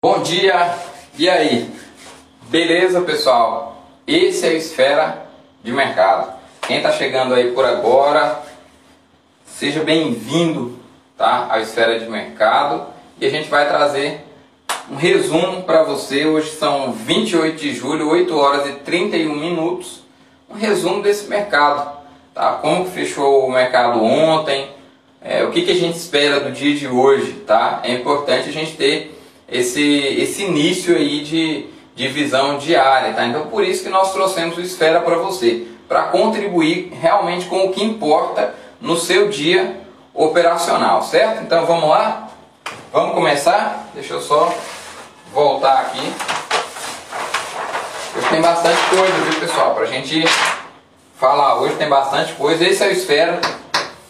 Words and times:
Bom 0.00 0.22
dia, 0.22 0.76
e 1.18 1.28
aí? 1.28 1.68
Beleza, 2.42 3.00
pessoal? 3.00 3.84
Esse 4.06 4.46
é 4.46 4.50
o 4.50 4.56
Esfera 4.56 5.26
de 5.60 5.72
Mercado. 5.72 6.34
Quem 6.68 6.76
está 6.76 6.92
chegando 6.92 7.34
aí 7.34 7.50
por 7.50 7.64
agora, 7.64 8.40
seja 9.44 9.82
bem-vindo 9.82 10.78
tá, 11.16 11.48
à 11.50 11.58
Esfera 11.58 11.98
de 11.98 12.08
Mercado 12.08 12.86
e 13.20 13.26
a 13.26 13.28
gente 13.28 13.50
vai 13.50 13.66
trazer 13.66 14.20
um 14.88 14.94
resumo 14.94 15.64
para 15.64 15.82
você. 15.82 16.24
Hoje 16.26 16.52
são 16.52 16.92
28 16.92 17.56
de 17.56 17.74
julho, 17.74 18.08
8 18.08 18.38
horas 18.38 18.68
e 18.68 18.74
31 18.74 19.34
minutos. 19.34 20.04
Um 20.48 20.54
resumo 20.54 21.02
desse 21.02 21.26
mercado, 21.26 21.90
tá? 22.32 22.52
Como 22.62 22.86
fechou 22.86 23.44
o 23.48 23.50
mercado 23.50 24.00
ontem, 24.00 24.70
é, 25.20 25.42
o 25.42 25.50
que, 25.50 25.62
que 25.62 25.72
a 25.72 25.76
gente 25.76 25.96
espera 25.96 26.38
do 26.38 26.52
dia 26.52 26.76
de 26.76 26.86
hoje, 26.86 27.32
tá? 27.44 27.80
É 27.82 27.92
importante 27.94 28.48
a 28.48 28.52
gente 28.52 28.76
ter 28.76 29.17
esse, 29.48 29.82
esse 29.82 30.42
início 30.42 30.94
aí 30.94 31.22
de, 31.22 31.66
de 31.94 32.08
visão 32.08 32.58
diária, 32.58 33.14
tá? 33.14 33.24
Então 33.24 33.46
por 33.46 33.64
isso 33.64 33.82
que 33.82 33.88
nós 33.88 34.12
trouxemos 34.12 34.58
o 34.58 34.60
Esfera 34.60 35.00
para 35.00 35.16
você, 35.16 35.66
para 35.88 36.04
contribuir 36.04 36.92
realmente 37.00 37.46
com 37.46 37.64
o 37.64 37.72
que 37.72 37.82
importa 37.82 38.54
no 38.80 38.96
seu 38.96 39.28
dia 39.28 39.80
operacional, 40.12 41.02
certo? 41.02 41.42
Então 41.42 41.64
vamos 41.64 41.88
lá? 41.88 42.28
Vamos 42.92 43.14
começar? 43.14 43.88
Deixa 43.94 44.14
eu 44.14 44.20
só 44.20 44.54
voltar 45.32 45.80
aqui. 45.80 46.12
Hoje 48.16 48.28
tem 48.28 48.42
bastante 48.42 48.80
coisa, 48.90 49.12
viu 49.12 49.40
pessoal? 49.40 49.74
Pra 49.74 49.86
gente 49.86 50.24
falar 51.16 51.60
hoje 51.60 51.74
tem 51.76 51.88
bastante 51.88 52.32
coisa. 52.34 52.64
Esse 52.64 52.84
é 52.84 52.88
o 52.88 52.92
Esfera, 52.92 53.40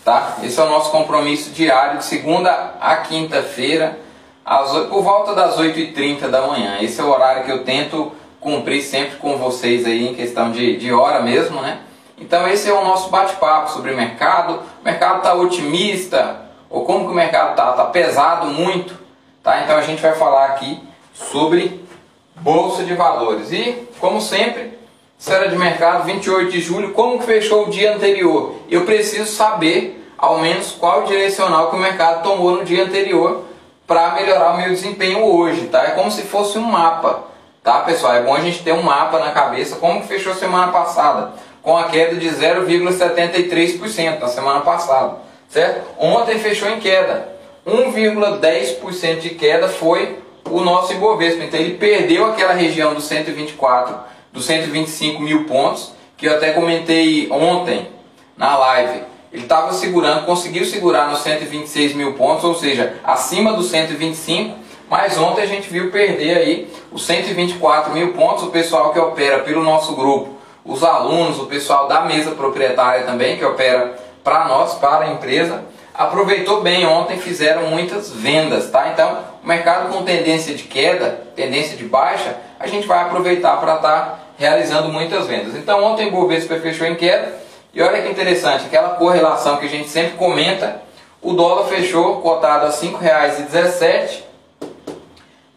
tá? 0.04 0.36
Esse 0.42 0.58
é 0.58 0.62
o 0.64 0.68
nosso 0.68 0.90
compromisso 0.90 1.50
diário 1.50 1.98
de 1.98 2.04
segunda 2.04 2.74
a 2.80 2.96
quinta-feira 2.96 4.07
às, 4.48 4.72
por 4.86 5.02
volta 5.02 5.34
das 5.34 5.56
8h30 5.58 6.28
da 6.28 6.46
manhã. 6.46 6.78
Esse 6.80 7.00
é 7.00 7.04
o 7.04 7.08
horário 7.08 7.44
que 7.44 7.52
eu 7.52 7.64
tento 7.64 8.12
cumprir 8.40 8.82
sempre 8.82 9.16
com 9.16 9.36
vocês 9.36 9.84
aí 9.84 10.08
em 10.08 10.14
questão 10.14 10.50
de, 10.50 10.76
de 10.76 10.92
hora 10.92 11.20
mesmo, 11.20 11.60
né? 11.60 11.80
Então 12.16 12.48
esse 12.48 12.68
é 12.68 12.72
o 12.72 12.84
nosso 12.84 13.10
bate-papo 13.10 13.70
sobre 13.70 13.94
mercado. 13.94 14.60
O 14.80 14.84
mercado 14.84 15.18
está 15.18 15.34
otimista 15.34 16.42
ou 16.70 16.84
como 16.84 17.06
que 17.06 17.12
o 17.12 17.14
mercado 17.14 17.50
está? 17.50 17.70
Está 17.70 17.84
pesado 17.86 18.46
muito, 18.46 18.98
tá? 19.42 19.62
Então 19.62 19.76
a 19.76 19.82
gente 19.82 20.00
vai 20.00 20.14
falar 20.14 20.46
aqui 20.46 20.82
sobre 21.12 21.84
bolsa 22.36 22.84
de 22.84 22.94
valores 22.94 23.52
e 23.52 23.88
como 24.00 24.20
sempre 24.20 24.78
Esfera 25.18 25.48
de 25.48 25.56
mercado 25.56 26.04
28 26.04 26.48
de 26.48 26.60
julho, 26.60 26.92
como 26.92 27.18
que 27.18 27.26
fechou 27.26 27.66
o 27.66 27.70
dia 27.70 27.92
anterior? 27.92 28.54
Eu 28.70 28.84
preciso 28.84 29.26
saber 29.26 30.08
ao 30.16 30.38
menos 30.38 30.70
qual 30.70 31.02
direcional 31.02 31.70
que 31.70 31.76
o 31.76 31.78
mercado 31.80 32.22
tomou 32.22 32.52
no 32.52 32.64
dia 32.64 32.84
anterior 32.84 33.47
para 33.88 34.12
melhorar 34.12 34.52
o 34.52 34.58
meu 34.58 34.68
desempenho 34.68 35.24
hoje, 35.24 35.62
tá? 35.68 35.82
É 35.82 35.90
como 35.92 36.10
se 36.10 36.20
fosse 36.22 36.58
um 36.58 36.62
mapa, 36.62 37.24
tá, 37.64 37.80
pessoal? 37.80 38.14
É 38.16 38.22
bom 38.22 38.34
a 38.34 38.40
gente 38.40 38.62
ter 38.62 38.72
um 38.72 38.82
mapa 38.82 39.18
na 39.18 39.32
cabeça, 39.32 39.76
como 39.76 40.02
fechou 40.02 40.34
semana 40.34 40.70
passada, 40.70 41.32
com 41.62 41.74
a 41.76 41.84
queda 41.84 42.14
de 42.16 42.28
0,73% 42.28 44.20
na 44.20 44.28
semana 44.28 44.60
passada, 44.60 45.16
certo? 45.48 45.88
Ontem 45.98 46.38
fechou 46.38 46.68
em 46.68 46.78
queda, 46.78 47.32
1,10% 47.66 49.20
de 49.20 49.30
queda 49.30 49.68
foi 49.68 50.18
o 50.50 50.60
nosso 50.60 50.92
Ibovespa, 50.92 51.44
então 51.44 51.58
ele 51.58 51.78
perdeu 51.78 52.26
aquela 52.26 52.52
região 52.52 52.92
dos 52.92 53.04
124, 53.04 53.96
dos 54.30 54.44
125 54.44 55.20
mil 55.22 55.44
pontos, 55.44 55.92
que 56.14 56.26
eu 56.26 56.34
até 56.34 56.52
comentei 56.52 57.30
ontem 57.30 57.88
na 58.36 58.54
live, 58.58 59.02
ele 59.32 59.42
estava 59.42 59.72
segurando, 59.72 60.24
conseguiu 60.24 60.64
segurar 60.64 61.10
nos 61.10 61.20
126 61.20 61.94
mil 61.94 62.14
pontos, 62.14 62.44
ou 62.44 62.54
seja, 62.54 62.96
acima 63.04 63.52
dos 63.52 63.68
125, 63.70 64.56
mas 64.88 65.18
ontem 65.18 65.42
a 65.42 65.46
gente 65.46 65.68
viu 65.68 65.90
perder 65.90 66.38
aí 66.38 66.72
os 66.90 67.04
124 67.04 67.92
mil 67.92 68.14
pontos, 68.14 68.44
o 68.44 68.50
pessoal 68.50 68.92
que 68.92 68.98
opera 68.98 69.40
pelo 69.40 69.62
nosso 69.62 69.94
grupo, 69.94 70.38
os 70.64 70.82
alunos, 70.82 71.38
o 71.38 71.46
pessoal 71.46 71.86
da 71.88 72.02
mesa 72.02 72.30
proprietária 72.30 73.04
também, 73.04 73.36
que 73.36 73.44
opera 73.44 73.98
para 74.24 74.46
nós, 74.46 74.74
para 74.74 75.04
a 75.04 75.12
empresa, 75.12 75.64
aproveitou 75.94 76.62
bem 76.62 76.86
ontem, 76.86 77.18
fizeram 77.18 77.66
muitas 77.66 78.10
vendas, 78.10 78.70
tá? 78.70 78.88
Então, 78.92 79.18
o 79.42 79.46
mercado 79.46 79.92
com 79.92 80.04
tendência 80.04 80.54
de 80.54 80.62
queda, 80.62 81.22
tendência 81.34 81.76
de 81.76 81.84
baixa, 81.84 82.36
a 82.58 82.66
gente 82.66 82.86
vai 82.86 83.00
aproveitar 83.00 83.56
para 83.56 83.76
estar 83.76 84.00
tá 84.00 84.18
realizando 84.38 84.88
muitas 84.90 85.26
vendas. 85.26 85.54
Então, 85.54 85.82
ontem 85.82 86.08
o 86.08 86.12
Bovespa 86.12 86.56
fechou 86.60 86.86
em 86.86 86.94
queda, 86.94 87.47
e 87.78 87.80
olha 87.80 88.02
que 88.02 88.10
interessante, 88.10 88.66
aquela 88.66 88.96
correlação 88.96 89.56
que 89.58 89.66
a 89.66 89.68
gente 89.68 89.88
sempre 89.88 90.16
comenta, 90.16 90.82
o 91.22 91.32
dólar 91.32 91.66
fechou 91.66 92.20
cotado 92.20 92.66
a 92.66 92.70
R$ 92.70 92.74
5,17, 92.74 94.22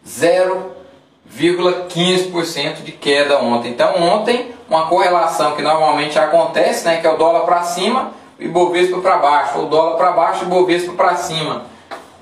0,15% 0.08 2.84
de 2.84 2.92
queda 2.92 3.38
ontem. 3.38 3.72
Então 3.72 4.00
ontem 4.00 4.54
uma 4.70 4.86
correlação 4.86 5.56
que 5.56 5.62
normalmente 5.62 6.16
acontece, 6.16 6.84
né, 6.84 7.00
que 7.00 7.06
é 7.08 7.10
o 7.10 7.16
dólar 7.16 7.40
para 7.40 7.64
cima 7.64 8.12
e 8.38 8.46
Bovespa 8.46 9.00
para 9.00 9.16
baixo, 9.16 9.58
ou 9.58 9.66
dólar 9.66 9.96
para 9.96 10.12
baixo 10.12 10.44
e 10.44 10.46
Bovespa 10.46 10.92
para 10.92 11.16
cima. 11.16 11.64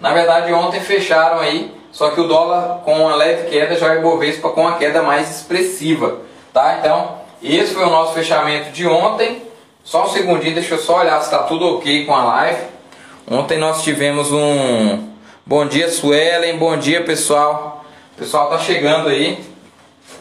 Na 0.01 0.15
verdade 0.15 0.51
ontem 0.51 0.81
fecharam 0.81 1.41
aí, 1.41 1.79
só 1.93 2.09
que 2.09 2.23
o 2.23 2.27
dólar 2.27 2.81
com 2.87 3.01
uma 3.01 3.15
leve 3.15 3.51
queda 3.51 3.77
já 3.77 3.93
é 3.93 3.99
Bovespa 3.99 4.49
com 4.49 4.67
a 4.67 4.79
queda 4.79 5.03
mais 5.03 5.31
expressiva, 5.31 6.21
tá? 6.55 6.79
Então 6.79 7.19
esse 7.43 7.75
foi 7.75 7.85
o 7.85 7.91
nosso 7.91 8.15
fechamento 8.15 8.71
de 8.71 8.87
ontem. 8.87 9.50
Só 9.83 10.05
um 10.05 10.09
segundinho, 10.09 10.55
deixa 10.55 10.75
eu 10.75 10.79
só 10.79 11.01
olhar 11.01 11.19
se 11.21 11.27
está 11.27 11.45
tudo 11.45 11.77
ok 11.77 12.05
com 12.05 12.15
a 12.15 12.25
live. 12.25 12.63
Ontem 13.29 13.59
nós 13.59 13.83
tivemos 13.83 14.31
um 14.31 15.09
bom 15.45 15.67
dia 15.67 15.91
Suelen, 15.91 16.59
bom 16.59 16.77
dia 16.77 17.03
pessoal. 17.03 17.85
O 18.15 18.19
pessoal 18.19 18.51
tá 18.51 18.59
chegando 18.59 19.09
aí. 19.09 19.43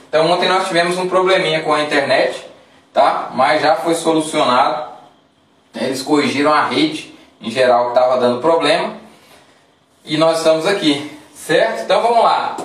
Então 0.08 0.32
ontem 0.32 0.48
nós 0.48 0.68
tivemos 0.68 0.98
um 0.98 1.10
probleminha 1.10 1.62
com 1.62 1.74
a 1.74 1.84
internet, 1.84 2.48
tá? 2.94 3.32
Mas 3.34 3.62
já 3.62 3.76
foi 3.76 3.96
solucionado. 3.96 4.90
Eles 5.76 6.02
corrigiram 6.02 6.54
a 6.54 6.66
rede 6.66 7.14
em 7.42 7.52
geral 7.52 7.92
que 7.92 8.00
estava 8.00 8.18
dando 8.20 8.42
problema. 8.42 8.96
E 10.06 10.18
nós 10.18 10.38
estamos 10.38 10.66
aqui, 10.66 11.12
certo? 11.36 11.84
Então 11.84 12.02
vamos 12.02 12.24
lá. 12.24 12.56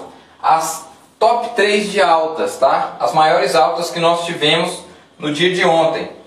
As 0.40 0.88
top 1.18 1.50
3 1.56 1.90
de 1.90 2.00
altas, 2.00 2.56
tá? 2.56 2.96
As 3.00 3.12
maiores 3.12 3.54
altas 3.54 3.90
que 3.90 3.98
nós 3.98 4.24
tivemos 4.24 4.80
no 5.18 5.32
dia 5.32 5.52
de 5.52 5.64
ontem. 5.64 6.23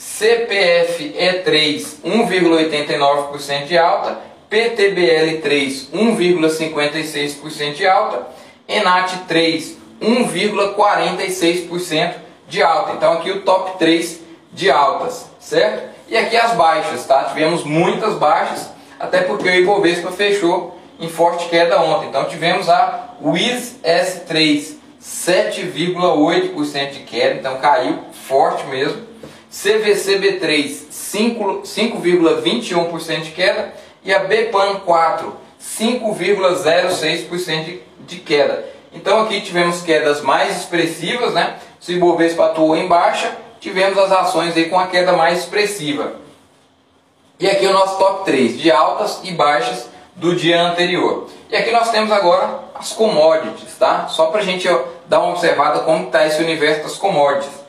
CPF 0.00 1.14
E3 1.14 2.00
1,89% 2.02 3.66
de 3.66 3.76
alta, 3.76 4.18
PTBL 4.48 5.42
3 5.42 5.90
1,56% 5.92 7.74
de 7.74 7.86
alta, 7.86 8.26
Enat 8.66 9.14
3 9.28 9.76
1,46% 10.00 12.14
de 12.48 12.62
alta. 12.62 12.94
Então 12.94 13.12
aqui 13.12 13.30
o 13.30 13.42
top 13.42 13.78
3 13.78 14.20
de 14.54 14.70
altas, 14.70 15.26
certo? 15.38 15.90
E 16.08 16.16
aqui 16.16 16.34
as 16.34 16.54
baixas, 16.54 17.04
tá? 17.04 17.24
Tivemos 17.24 17.62
muitas 17.62 18.14
baixas, 18.14 18.70
até 18.98 19.20
porque 19.20 19.50
o 19.50 19.54
Ibovespa 19.54 20.10
fechou 20.12 20.80
em 20.98 21.10
forte 21.10 21.46
queda 21.50 21.78
ontem. 21.78 22.08
Então 22.08 22.24
tivemos 22.24 22.70
a 22.70 23.16
WIS 23.20 23.76
S3 23.84 24.76
7,8% 24.98 26.90
de 26.90 27.00
queda, 27.00 27.34
então 27.34 27.58
caiu 27.58 27.98
forte 28.12 28.66
mesmo. 28.66 29.09
CVCB3 29.52 30.90
5,21% 30.90 33.22
de 33.22 33.32
queda 33.32 33.74
e 34.04 34.14
a 34.14 34.20
BPAN 34.20 34.80
4 34.84 35.36
5,06% 35.60 37.80
de 38.06 38.16
queda. 38.16 38.64
Então 38.92 39.20
aqui 39.20 39.40
tivemos 39.40 39.82
quedas 39.82 40.20
mais 40.20 40.56
expressivas, 40.56 41.34
né? 41.34 41.58
Se 41.78 41.92
o 41.92 41.96
Ibovespa 41.96 42.46
atuou 42.46 42.76
em 42.76 42.88
baixa, 42.88 43.36
tivemos 43.60 43.98
as 43.98 44.10
ações 44.10 44.56
aí 44.56 44.70
com 44.70 44.78
a 44.78 44.86
queda 44.86 45.12
mais 45.12 45.40
expressiva. 45.40 46.14
E 47.38 47.46
aqui 47.48 47.66
o 47.66 47.72
nosso 47.72 47.98
top 47.98 48.24
3 48.24 48.58
de 48.58 48.70
altas 48.70 49.20
e 49.24 49.32
baixas 49.32 49.88
do 50.16 50.34
dia 50.34 50.62
anterior. 50.62 51.28
E 51.50 51.56
aqui 51.56 51.70
nós 51.70 51.90
temos 51.90 52.10
agora 52.12 52.60
as 52.74 52.92
commodities, 52.92 53.76
tá? 53.78 54.08
Só 54.08 54.26
para 54.26 54.40
a 54.40 54.44
gente 54.44 54.68
dar 55.06 55.20
uma 55.20 55.30
observada 55.30 55.80
como 55.80 56.06
está 56.06 56.26
esse 56.26 56.42
universo 56.42 56.82
das 56.82 56.96
commodities. 56.96 57.59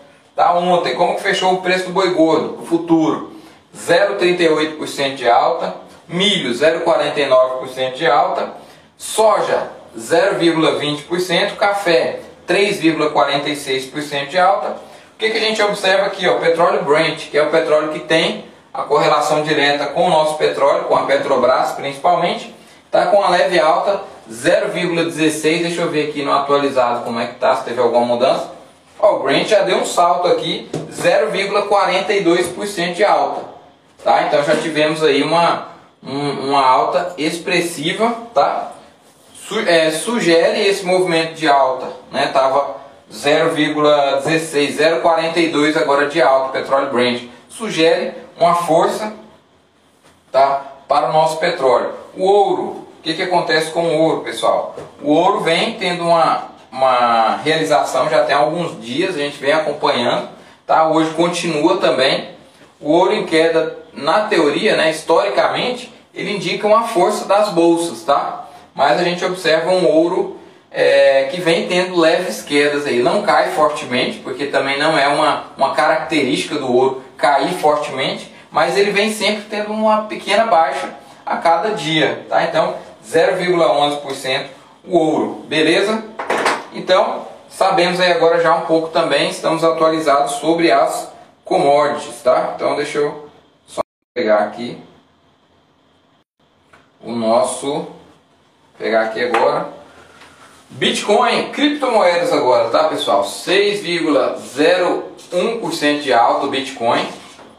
Tá? 0.41 0.55
Ontem, 0.55 0.95
como 0.95 1.17
que 1.17 1.21
fechou 1.21 1.53
o 1.53 1.61
preço 1.61 1.85
do 1.85 1.91
boi 1.91 2.15
gordo? 2.15 2.63
O 2.63 2.65
futuro, 2.65 3.31
0,38% 3.77 5.13
de 5.13 5.29
alta. 5.29 5.75
Milho, 6.07 6.49
0,49% 6.49 7.93
de 7.93 8.07
alta. 8.07 8.51
Soja, 8.97 9.69
0,20%. 9.95 11.55
Café, 11.57 12.21
3,46% 12.47 14.29
de 14.29 14.39
alta. 14.39 14.69
O 15.13 15.17
que, 15.19 15.29
que 15.29 15.37
a 15.37 15.41
gente 15.41 15.61
observa 15.61 16.07
aqui? 16.07 16.27
Ó, 16.27 16.37
o 16.37 16.39
petróleo 16.39 16.83
Brent, 16.85 17.29
que 17.29 17.37
é 17.37 17.43
o 17.43 17.51
petróleo 17.51 17.89
que 17.89 17.99
tem 17.99 18.45
a 18.73 18.81
correlação 18.81 19.43
direta 19.43 19.85
com 19.85 20.07
o 20.07 20.09
nosso 20.09 20.39
petróleo, 20.39 20.85
com 20.85 20.95
a 20.95 21.05
Petrobras 21.05 21.73
principalmente, 21.73 22.55
está 22.87 23.05
com 23.05 23.17
uma 23.17 23.29
leve 23.29 23.59
alta, 23.59 24.01
0,16. 24.27 25.61
Deixa 25.61 25.81
eu 25.81 25.91
ver 25.91 26.09
aqui 26.09 26.23
no 26.23 26.33
atualizado 26.33 27.03
como 27.03 27.19
é 27.19 27.27
que 27.27 27.33
está, 27.35 27.57
se 27.57 27.65
teve 27.65 27.79
alguma 27.79 28.07
mudança. 28.07 28.60
Ó, 29.01 29.15
o 29.15 29.23
Brent 29.23 29.47
já 29.47 29.63
deu 29.63 29.77
um 29.77 29.85
salto 29.85 30.27
aqui, 30.27 30.69
0,42% 30.91 32.93
de 32.93 33.03
alta. 33.03 33.41
Tá? 34.03 34.23
Então 34.23 34.43
já 34.43 34.55
tivemos 34.55 35.03
aí 35.03 35.23
uma, 35.23 35.69
um, 36.03 36.49
uma 36.49 36.63
alta 36.63 37.13
expressiva, 37.17 38.15
tá? 38.33 38.71
su 39.33 39.59
é, 39.59 39.91
sugere 39.91 40.65
esse 40.65 40.85
movimento 40.85 41.33
de 41.33 41.47
alta, 41.47 41.87
né? 42.11 42.27
Tava 42.27 42.77
0,16, 43.11 44.77
0,42 44.77 45.77
agora 45.77 46.07
de 46.07 46.21
alta, 46.21 46.59
petróleo 46.59 46.91
Brent. 46.91 47.23
Sugere 47.49 48.13
uma 48.39 48.55
força, 48.55 49.13
tá? 50.31 50.65
Para 50.87 51.09
o 51.09 51.13
nosso 51.13 51.37
petróleo. 51.37 51.91
O 52.15 52.23
ouro, 52.23 52.63
o 52.63 52.87
que, 53.03 53.13
que 53.13 53.23
acontece 53.23 53.71
com 53.71 53.83
o 53.83 54.01
ouro, 54.01 54.21
pessoal? 54.21 54.75
O 55.01 55.11
ouro 55.11 55.41
vem 55.41 55.77
tendo 55.77 56.05
uma, 56.05 56.50
uma 56.71 57.37
realização 57.43 58.09
já 58.09 58.23
tem 58.23 58.35
alguns 58.35 58.81
dias, 58.81 59.15
a 59.15 59.19
gente 59.19 59.37
vem 59.37 59.51
acompanhando, 59.51 60.29
tá? 60.65 60.87
Hoje 60.87 61.11
continua 61.11 61.77
também. 61.77 62.29
O 62.79 62.91
ouro 62.91 63.13
em 63.13 63.25
queda, 63.25 63.77
na 63.93 64.21
teoria, 64.21 64.75
né, 64.77 64.89
historicamente, 64.89 65.93
ele 66.13 66.35
indica 66.35 66.65
uma 66.65 66.87
força 66.87 67.25
das 67.25 67.49
bolsas, 67.49 68.03
tá? 68.03 68.47
Mas 68.73 68.99
a 68.99 69.03
gente 69.03 69.23
observa 69.23 69.69
um 69.69 69.85
ouro 69.85 70.39
é, 70.71 71.27
que 71.29 71.41
vem 71.41 71.67
tendo 71.67 71.99
leves 71.99 72.41
quedas 72.41 72.85
aí. 72.85 73.03
Não 73.03 73.21
cai 73.21 73.51
fortemente, 73.51 74.19
porque 74.19 74.45
também 74.45 74.79
não 74.79 74.97
é 74.97 75.07
uma, 75.09 75.43
uma 75.57 75.75
característica 75.75 76.55
do 76.55 76.73
ouro 76.73 77.03
cair 77.17 77.53
fortemente, 77.55 78.33
mas 78.49 78.77
ele 78.77 78.91
vem 78.91 79.11
sempre 79.11 79.43
tendo 79.49 79.71
uma 79.71 80.03
pequena 80.03 80.45
baixa 80.45 80.89
a 81.25 81.37
cada 81.37 81.71
dia, 81.71 82.25
tá? 82.29 82.43
Então, 82.43 82.75
0,11% 83.05 84.45
o 84.87 84.97
ouro, 84.97 85.45
beleza? 85.47 86.03
Então, 86.73 87.27
sabemos 87.49 87.99
aí 87.99 88.11
agora 88.11 88.41
já 88.41 88.55
um 88.55 88.61
pouco 88.61 88.89
também, 88.89 89.29
estamos 89.29 89.63
atualizados 89.63 90.33
sobre 90.33 90.71
as 90.71 91.11
commodities, 91.43 92.21
tá? 92.21 92.53
Então, 92.55 92.75
deixa 92.75 92.99
eu 92.99 93.27
só 93.67 93.81
pegar 94.13 94.43
aqui 94.45 94.77
o 97.03 97.11
nosso, 97.11 97.87
pegar 98.77 99.01
aqui 99.01 99.23
agora, 99.23 99.69
Bitcoin, 100.69 101.51
criptomoedas 101.51 102.31
agora, 102.31 102.69
tá 102.69 102.87
pessoal? 102.87 103.25
6,01% 103.25 106.01
de 106.01 106.13
alta 106.13 106.45
o 106.45 106.49
Bitcoin, 106.49 107.05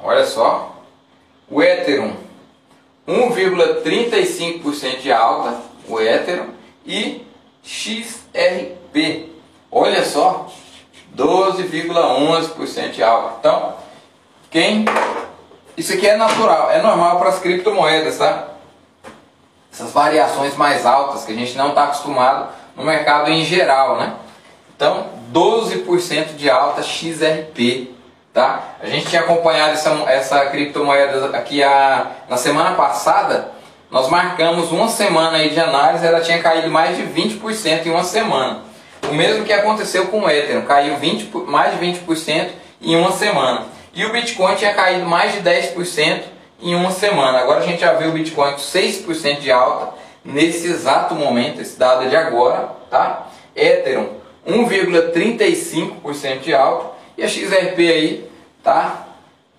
olha 0.02 0.24
só. 0.24 0.70
O 1.50 1.62
Ethereum, 1.62 2.16
1,35% 3.06 5.00
de 5.00 5.12
alta, 5.12 5.60
o 5.86 6.00
Ethereum. 6.00 6.48
E 6.86 7.26
XRP, 7.62 9.30
olha 9.70 10.04
só, 10.04 10.48
12,11% 11.16 12.90
de 12.90 13.02
alta. 13.02 13.36
Então, 13.38 13.74
quem... 14.50 14.84
Isso 15.76 15.94
aqui 15.94 16.06
é 16.06 16.16
natural, 16.16 16.70
é 16.70 16.82
normal 16.82 17.18
para 17.18 17.30
as 17.30 17.38
criptomoedas, 17.38 18.18
tá? 18.18 18.48
Essas 19.72 19.90
variações 19.90 20.54
mais 20.54 20.84
altas 20.84 21.24
que 21.24 21.32
a 21.32 21.34
gente 21.34 21.56
não 21.56 21.70
está 21.70 21.84
acostumado 21.84 22.48
no 22.76 22.84
mercado 22.84 23.30
em 23.30 23.42
geral, 23.44 23.96
né? 23.96 24.14
Então, 24.76 25.06
12% 25.32 26.36
de 26.36 26.50
alta 26.50 26.82
XRP, 26.82 27.94
tá? 28.34 28.62
A 28.82 28.86
gente 28.86 29.06
tinha 29.06 29.22
acompanhado 29.22 29.72
essa, 29.72 29.90
essa 30.08 30.46
criptomoeda 30.46 31.36
aqui 31.36 31.62
a, 31.62 32.10
na 32.28 32.36
semana 32.36 32.74
passada, 32.74 33.52
nós 33.92 34.08
marcamos 34.08 34.72
uma 34.72 34.88
semana 34.88 35.36
aí 35.36 35.50
de 35.50 35.60
análise, 35.60 36.06
ela 36.06 36.22
tinha 36.22 36.42
caído 36.42 36.70
mais 36.70 36.96
de 36.96 37.02
20% 37.02 37.84
em 37.84 37.90
uma 37.90 38.02
semana. 38.02 38.62
O 39.06 39.12
mesmo 39.12 39.44
que 39.44 39.52
aconteceu 39.52 40.06
com 40.06 40.22
o 40.22 40.30
Ethereum, 40.30 40.62
caiu 40.62 40.96
20, 40.96 41.30
mais 41.46 41.78
de 41.78 41.86
20% 41.86 42.48
em 42.80 42.96
uma 42.96 43.12
semana. 43.12 43.66
E 43.92 44.02
o 44.06 44.10
Bitcoin 44.10 44.54
tinha 44.54 44.72
caído 44.72 45.04
mais 45.04 45.34
de 45.34 45.42
10% 45.42 46.22
em 46.62 46.74
uma 46.74 46.90
semana. 46.90 47.40
Agora 47.40 47.60
a 47.60 47.66
gente 47.66 47.82
já 47.82 47.92
viu 47.92 48.08
o 48.08 48.12
Bitcoin 48.12 48.52
com 48.52 48.58
6% 48.58 49.40
de 49.40 49.52
alta 49.52 49.92
nesse 50.24 50.68
exato 50.68 51.14
momento, 51.14 51.60
esse 51.60 51.78
dado 51.78 52.04
é 52.04 52.08
de 52.08 52.16
agora, 52.16 52.70
tá? 52.90 53.26
Ethereum 53.54 54.08
1,35% 54.48 56.40
de 56.40 56.54
alta 56.54 56.92
e 57.18 57.22
a 57.22 57.28
XRP 57.28 57.78
aí 57.78 58.30
tá 58.62 59.06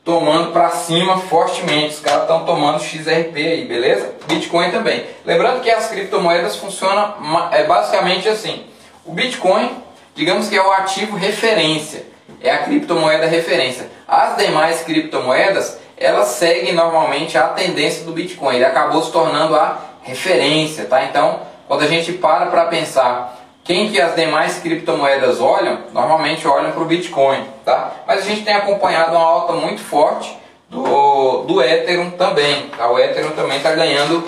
tomando 0.04 0.52
para 0.52 0.70
cima 0.72 1.18
fortemente. 1.22 1.96
Os 1.96 2.00
caras 2.00 2.24
estão 2.24 2.46
tomando 2.46 2.82
XRP 2.82 3.38
aí, 3.38 3.66
beleza? 3.66 4.14
Bitcoin 4.28 4.72
também. 4.72 5.06
Lembrando 5.26 5.62
que 5.62 5.72
as 5.72 5.88
criptomoedas 5.88 6.58
funcionam 6.58 7.16
é 7.52 7.64
basicamente 7.64 8.28
assim. 8.28 8.66
O 9.06 9.14
Bitcoin, 9.14 9.72
digamos 10.16 10.50
que 10.50 10.58
é 10.58 10.62
o 10.62 10.72
ativo 10.72 11.16
referência, 11.16 12.06
é 12.42 12.52
a 12.52 12.60
criptomoeda 12.60 13.26
referência. 13.26 13.90
As 14.08 14.38
demais 14.38 14.82
criptomoedas, 14.82 15.80
elas 15.98 16.28
seguem 16.30 16.74
normalmente 16.74 17.38
a 17.38 17.48
tendência 17.50 18.04
do 18.04 18.12
Bitcoin. 18.12 18.56
Ele 18.56 18.66
acabou 18.66 19.02
se 19.02 19.12
tornando 19.12 19.56
a 19.56 19.80
referência, 20.02 20.86
tá? 20.86 21.04
Então, 21.06 21.42
quando 21.68 21.84
a 21.84 21.88
gente 21.88 22.12
para 22.14 22.48
para 22.48 22.66
pensar 22.66 23.43
quem 23.64 23.92
que 23.92 24.00
as 24.00 24.16
demais 24.16 24.60
criptomoedas 24.60 25.40
olham, 25.40 25.80
normalmente 25.94 26.48
olham 26.48 26.72
para 26.72 26.82
o 26.82 26.86
Bitcoin, 26.86 27.46
tá? 27.64 27.92
Mas 28.06 28.20
a 28.20 28.22
gente 28.22 28.44
tem 28.44 28.54
acompanhado 28.54 29.16
uma 29.16 29.26
alta 29.26 29.54
muito 29.54 29.82
forte 29.82 30.38
do, 30.70 31.44
do 31.44 31.62
Ethereum 31.62 32.12
também, 32.12 32.68
tá? 32.70 32.90
O 32.90 33.00
Ethereum 33.00 33.32
também 33.32 33.58
está 33.58 33.72
ganhando 33.72 34.24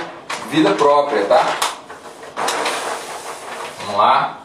vida 0.49 0.71
própria, 0.71 1.25
tá? 1.25 1.45
Vamos 3.79 3.97
lá. 3.97 4.39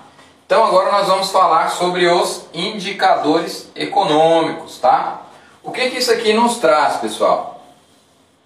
Então 0.44 0.64
agora 0.64 0.90
nós 0.90 1.06
vamos 1.06 1.30
falar 1.30 1.68
sobre 1.70 2.08
os 2.08 2.46
indicadores 2.52 3.70
econômicos, 3.76 4.78
tá? 4.78 5.22
O 5.62 5.70
que 5.70 5.90
que 5.90 5.98
isso 5.98 6.10
aqui 6.10 6.32
nos 6.32 6.58
traz, 6.58 6.96
pessoal? 6.96 7.60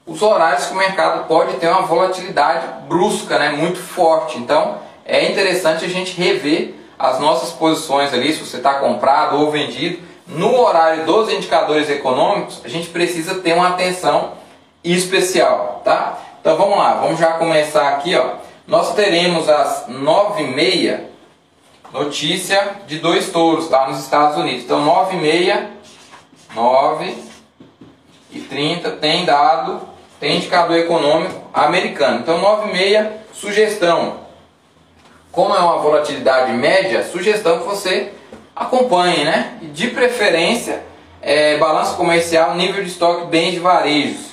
os 0.06 0.20
horários 0.20 0.66
que 0.66 0.74
o 0.74 0.76
mercado 0.76 1.26
pode 1.26 1.54
ter 1.54 1.68
uma 1.68 1.82
volatilidade 1.82 2.66
brusca, 2.86 3.38
né, 3.38 3.50
muito 3.50 3.78
forte. 3.78 4.38
Então 4.38 4.78
é 5.04 5.30
interessante 5.30 5.84
a 5.84 5.88
gente 5.88 6.20
rever 6.20 6.74
as 6.98 7.20
nossas 7.20 7.50
posições 7.50 8.12
ali, 8.12 8.32
se 8.32 8.40
você 8.40 8.56
está 8.56 8.74
comprado 8.74 9.38
ou 9.38 9.50
vendido. 9.50 10.02
No 10.26 10.58
horário 10.58 11.04
dos 11.04 11.30
indicadores 11.30 11.90
econômicos, 11.90 12.62
a 12.64 12.68
gente 12.68 12.88
precisa 12.88 13.34
ter 13.36 13.52
uma 13.52 13.68
atenção 13.68 14.32
especial, 14.82 15.82
tá? 15.84 16.18
Então 16.40 16.56
vamos 16.56 16.78
lá, 16.78 16.94
vamos 16.94 17.18
já 17.18 17.32
começar 17.32 17.88
aqui, 17.90 18.16
ó. 18.16 18.36
Nós 18.66 18.94
teremos 18.94 19.48
às 19.48 19.86
9h30 19.88 21.00
notícia 21.92 22.76
de 22.86 22.98
dois 22.98 23.30
touros, 23.30 23.68
tá? 23.68 23.86
Nos 23.86 24.00
Estados 24.00 24.38
Unidos. 24.38 24.64
Então 24.64 24.84
9h30, 24.86 25.66
9 26.54 27.14
e 28.32 28.40
30 28.40 28.90
tem 28.92 29.26
dado 29.26 29.94
tem 30.24 30.36
indicador 30.36 30.78
econômico 30.78 31.34
americano. 31.52 32.20
Então 32.20 32.40
9,6, 32.40 33.08
sugestão. 33.34 34.23
Como 35.34 35.52
é 35.52 35.58
uma 35.58 35.78
volatilidade 35.78 36.52
média, 36.52 37.02
sugestão 37.02 37.58
que 37.58 37.66
você 37.66 38.12
acompanhe, 38.54 39.24
né? 39.24 39.58
E 39.60 39.66
de 39.66 39.88
preferência, 39.88 40.84
é, 41.20 41.56
balanço 41.56 41.96
comercial, 41.96 42.54
nível 42.54 42.84
de 42.84 42.90
estoque, 42.90 43.26
bens 43.26 43.50
de 43.50 43.58
varejos, 43.58 44.28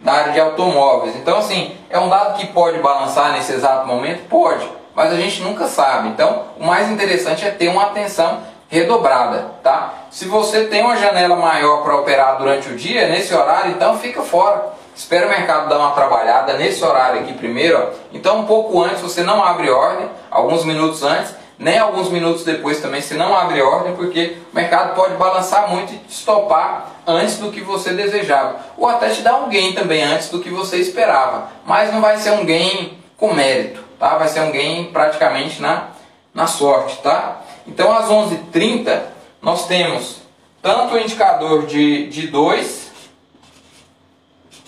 da 0.00 0.12
área 0.12 0.32
de 0.32 0.40
automóveis. 0.40 1.14
Então, 1.16 1.36
assim, 1.36 1.76
é 1.90 1.98
um 1.98 2.08
dado 2.08 2.38
que 2.38 2.46
pode 2.46 2.78
balançar 2.78 3.32
nesse 3.32 3.52
exato 3.52 3.86
momento? 3.86 4.26
Pode, 4.26 4.66
mas 4.94 5.12
a 5.12 5.16
gente 5.16 5.42
nunca 5.42 5.66
sabe. 5.66 6.08
Então, 6.08 6.44
o 6.58 6.64
mais 6.64 6.90
interessante 6.90 7.44
é 7.44 7.50
ter 7.50 7.68
uma 7.68 7.82
atenção 7.82 8.38
redobrada, 8.68 9.50
tá? 9.62 10.04
Se 10.10 10.24
você 10.24 10.64
tem 10.64 10.82
uma 10.82 10.96
janela 10.96 11.36
maior 11.36 11.82
para 11.82 11.94
operar 11.94 12.38
durante 12.38 12.70
o 12.70 12.76
dia, 12.76 13.06
nesse 13.08 13.34
horário, 13.34 13.72
então 13.72 13.98
fica 13.98 14.22
fora. 14.22 14.77
Espera 14.98 15.28
o 15.28 15.30
mercado 15.30 15.68
dar 15.68 15.78
uma 15.78 15.92
trabalhada 15.92 16.54
nesse 16.54 16.84
horário 16.84 17.20
aqui 17.20 17.32
primeiro. 17.32 17.78
Ó. 17.78 17.90
Então 18.12 18.40
um 18.40 18.46
pouco 18.46 18.82
antes 18.82 19.00
você 19.00 19.22
não 19.22 19.44
abre 19.44 19.70
ordem, 19.70 20.10
alguns 20.28 20.64
minutos 20.64 21.04
antes, 21.04 21.36
nem 21.56 21.78
alguns 21.78 22.10
minutos 22.10 22.42
depois 22.42 22.80
também 22.80 23.00
você 23.00 23.14
não 23.14 23.32
abre 23.32 23.62
ordem, 23.62 23.94
porque 23.94 24.36
o 24.52 24.56
mercado 24.56 24.96
pode 24.96 25.14
balançar 25.14 25.70
muito 25.70 25.92
e 25.92 26.00
estopar 26.08 26.96
antes 27.06 27.36
do 27.36 27.52
que 27.52 27.60
você 27.60 27.92
desejava. 27.92 28.56
Ou 28.76 28.88
até 28.88 29.10
te 29.10 29.22
dar 29.22 29.36
um 29.36 29.48
gain 29.48 29.72
também 29.72 30.02
antes 30.02 30.30
do 30.30 30.40
que 30.40 30.50
você 30.50 30.78
esperava. 30.78 31.48
Mas 31.64 31.92
não 31.92 32.00
vai 32.00 32.16
ser 32.16 32.32
um 32.32 32.44
gain 32.44 32.98
com 33.16 33.32
mérito, 33.32 33.80
tá? 34.00 34.18
Vai 34.18 34.26
ser 34.26 34.40
um 34.40 34.50
gain 34.50 34.90
praticamente 34.92 35.62
na, 35.62 35.90
na 36.34 36.48
sorte, 36.48 36.98
tá? 37.02 37.42
Então 37.68 37.96
às 37.96 38.08
11h30 38.08 39.00
nós 39.40 39.64
temos 39.68 40.16
tanto 40.60 40.96
o 40.96 40.98
indicador 40.98 41.66
de 41.66 42.06
2 42.06 42.10
de 42.10 42.26
dois, 42.26 42.87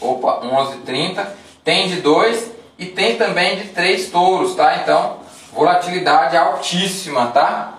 opa, 0.00 0.40
11,30. 0.40 1.26
Tem 1.62 1.88
de 1.88 1.97
2 1.97 2.50
e 2.78 2.87
tem 2.87 3.16
também 3.16 3.57
de 3.57 3.69
3 3.69 4.11
touros, 4.11 4.54
tá? 4.54 4.76
Então, 4.83 5.19
volatilidade 5.52 6.37
altíssima, 6.37 7.26
tá? 7.26 7.75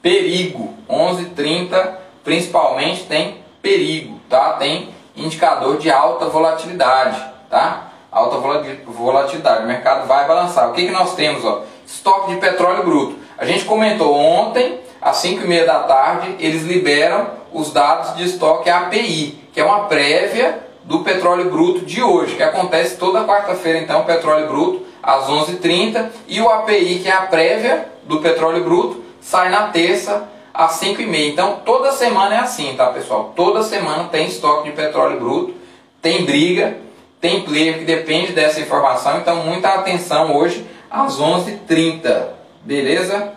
Perigo, 0.00 0.74
11,30 0.88 2.04
principalmente 2.24 3.04
tem 3.04 3.36
perigo, 3.60 4.18
tá? 4.28 4.54
Tem 4.54 4.88
indicador 5.14 5.76
de 5.76 5.90
alta 5.90 6.26
volatilidade, 6.26 7.22
tá? 7.50 7.90
Alta 8.10 8.38
volatilidade, 8.86 9.64
o 9.64 9.66
mercado 9.66 10.06
vai 10.06 10.26
balançar. 10.26 10.70
O 10.70 10.72
que, 10.72 10.86
que 10.86 10.92
nós 10.92 11.14
temos, 11.14 11.44
ó? 11.44 11.62
Estoque 11.86 12.32
de 12.32 12.40
petróleo 12.40 12.84
bruto. 12.84 13.18
A 13.36 13.44
gente 13.44 13.64
comentou 13.64 14.14
ontem, 14.16 14.80
às 15.02 15.16
5 15.18 15.44
e 15.44 15.48
meia 15.48 15.66
da 15.66 15.80
tarde, 15.80 16.36
eles 16.38 16.62
liberam 16.62 17.28
os 17.52 17.72
dados 17.72 18.16
de 18.16 18.24
estoque 18.24 18.70
API, 18.70 19.38
que 19.52 19.60
é 19.60 19.64
uma 19.64 19.84
prévia 19.84 20.63
do 20.84 21.00
petróleo 21.00 21.50
bruto 21.50 21.84
de 21.84 22.02
hoje, 22.02 22.36
que 22.36 22.42
acontece 22.42 22.96
toda 22.96 23.24
quarta-feira, 23.24 23.78
então, 23.78 24.04
petróleo 24.04 24.48
bruto 24.48 24.86
às 25.02 25.26
11h30 25.26 26.10
e 26.28 26.40
o 26.40 26.48
API, 26.48 27.00
que 27.00 27.08
é 27.08 27.12
a 27.12 27.22
prévia 27.22 27.88
do 28.04 28.20
petróleo 28.20 28.62
bruto, 28.64 29.02
sai 29.20 29.48
na 29.48 29.68
terça 29.68 30.28
às 30.52 30.80
5h30. 30.80 31.28
Então, 31.28 31.60
toda 31.64 31.92
semana 31.92 32.34
é 32.34 32.38
assim, 32.38 32.74
tá, 32.76 32.86
pessoal? 32.88 33.32
Toda 33.34 33.62
semana 33.62 34.04
tem 34.04 34.26
estoque 34.26 34.70
de 34.70 34.76
petróleo 34.76 35.18
bruto, 35.18 35.54
tem 36.02 36.24
briga, 36.24 36.76
tem 37.20 37.42
player 37.42 37.78
que 37.78 37.84
depende 37.84 38.32
dessa 38.32 38.60
informação, 38.60 39.18
então 39.18 39.36
muita 39.36 39.68
atenção 39.70 40.36
hoje 40.36 40.66
às 40.90 41.18
11h30, 41.18 42.28
beleza? 42.62 43.32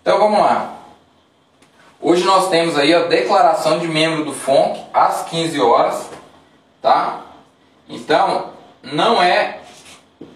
Então, 0.00 0.18
vamos 0.18 0.38
lá. 0.38 0.72
Hoje 2.00 2.22
nós 2.24 2.48
temos 2.48 2.78
aí 2.78 2.94
a 2.94 3.04
declaração 3.04 3.80
de 3.80 3.88
membro 3.88 4.24
do 4.24 4.32
FONC 4.32 4.78
às 4.94 5.22
15 5.24 5.60
horas, 5.60 6.08
tá? 6.80 7.20
Então, 7.88 8.50
não 8.82 9.22
é 9.22 9.58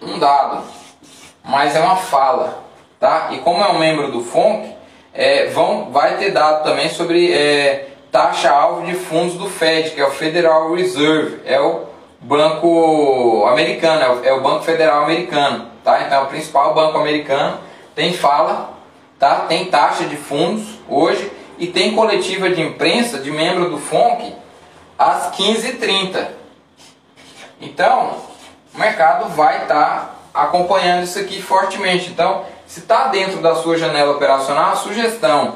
um 0.01 0.19
dado, 0.19 0.63
mas 1.43 1.75
é 1.75 1.79
uma 1.79 1.95
fala, 1.95 2.63
tá? 2.99 3.29
E 3.31 3.39
como 3.39 3.63
é 3.63 3.67
um 3.69 3.79
membro 3.79 4.11
do 4.11 4.21
FONC, 4.23 4.75
é, 5.13 5.47
vão, 5.47 5.91
vai 5.91 6.17
ter 6.17 6.31
dado 6.31 6.63
também 6.63 6.89
sobre 6.89 7.33
é, 7.33 7.89
taxa-alvo 8.11 8.85
de 8.85 8.93
fundos 8.93 9.35
do 9.35 9.49
FED, 9.49 9.91
que 9.91 10.01
é 10.01 10.07
o 10.07 10.11
Federal 10.11 10.73
Reserve, 10.73 11.41
é 11.45 11.59
o 11.59 11.85
banco 12.19 13.45
americano, 13.47 14.01
é 14.01 14.09
o, 14.09 14.25
é 14.25 14.33
o 14.33 14.41
Banco 14.41 14.63
Federal 14.63 15.03
Americano, 15.03 15.67
tá? 15.83 16.01
Então, 16.01 16.19
é 16.19 16.21
o 16.21 16.27
principal 16.27 16.73
banco 16.73 16.97
americano 16.97 17.59
tem 17.95 18.13
fala, 18.13 18.73
tá? 19.19 19.45
Tem 19.47 19.65
taxa 19.65 20.05
de 20.05 20.15
fundos 20.15 20.79
hoje 20.87 21.31
e 21.57 21.67
tem 21.67 21.93
coletiva 21.93 22.49
de 22.49 22.61
imprensa 22.61 23.19
de 23.19 23.31
membro 23.31 23.69
do 23.69 23.77
FONC 23.77 24.33
às 25.01 25.31
15h30. 25.35 26.27
Então, 27.59 28.17
o 28.73 28.77
mercado 28.77 29.29
vai 29.29 29.63
estar 29.63 30.15
tá 30.33 30.41
acompanhando 30.41 31.03
isso 31.03 31.19
aqui 31.19 31.41
fortemente. 31.41 32.09
Então, 32.09 32.45
se 32.67 32.79
está 32.79 33.07
dentro 33.07 33.41
da 33.41 33.55
sua 33.55 33.77
janela 33.77 34.11
operacional, 34.11 34.77
sugestão, 34.77 35.55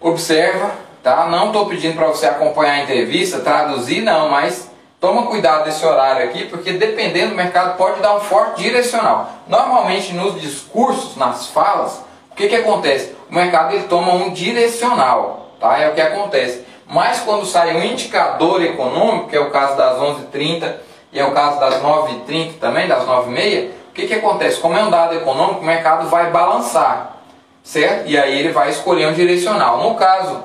observa, 0.00 0.72
tá? 1.02 1.26
Não 1.26 1.48
estou 1.48 1.66
pedindo 1.66 1.94
para 1.94 2.08
você 2.08 2.26
acompanhar 2.26 2.72
a 2.72 2.82
entrevista, 2.82 3.40
traduzir, 3.40 4.02
não, 4.02 4.30
mas 4.30 4.70
toma 5.00 5.26
cuidado 5.26 5.64
desse 5.64 5.84
horário 5.84 6.24
aqui, 6.24 6.46
porque 6.46 6.72
dependendo 6.72 7.30
do 7.30 7.36
mercado 7.36 7.76
pode 7.76 8.00
dar 8.00 8.16
um 8.16 8.20
forte 8.20 8.62
direcional. 8.62 9.30
Normalmente 9.46 10.12
nos 10.14 10.40
discursos, 10.40 11.16
nas 11.16 11.46
falas, 11.48 12.02
o 12.30 12.34
que, 12.34 12.48
que 12.48 12.56
acontece? 12.56 13.14
O 13.30 13.34
mercado 13.34 13.74
ele 13.74 13.84
toma 13.84 14.12
um 14.14 14.30
direcional, 14.30 15.52
tá? 15.60 15.78
É 15.78 15.90
o 15.90 15.94
que 15.94 16.00
acontece. 16.00 16.71
Mas 16.92 17.20
quando 17.20 17.46
sai 17.46 17.74
um 17.74 17.82
indicador 17.82 18.62
econômico, 18.62 19.28
que 19.28 19.36
é 19.36 19.40
o 19.40 19.50
caso 19.50 19.76
das 19.76 19.98
11h30 19.98 20.74
e 21.12 21.18
é 21.18 21.24
o 21.24 21.32
caso 21.32 21.58
das 21.58 21.82
9h30 21.82 22.58
também, 22.60 22.86
das 22.86 23.04
9h30, 23.04 23.70
o 23.88 23.92
que, 23.94 24.06
que 24.06 24.14
acontece? 24.14 24.60
Como 24.60 24.76
é 24.76 24.84
um 24.84 24.90
dado 24.90 25.14
econômico, 25.14 25.60
o 25.60 25.64
mercado 25.64 26.08
vai 26.08 26.30
balançar, 26.30 27.16
certo? 27.62 28.08
E 28.08 28.18
aí 28.18 28.38
ele 28.38 28.52
vai 28.52 28.70
escolher 28.70 29.08
um 29.08 29.12
direcional. 29.12 29.78
No 29.78 29.94
caso 29.94 30.42